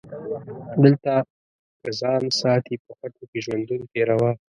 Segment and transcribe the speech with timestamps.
[0.81, 1.13] دلته
[1.81, 4.31] که ځان ساتي په خټو کې ژوندون تیروه